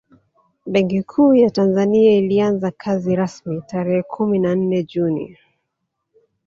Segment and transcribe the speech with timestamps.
[0.65, 5.37] Benki Kuu ya Tanzania ilianza kazi rasmi tarehe kumi na nne Juni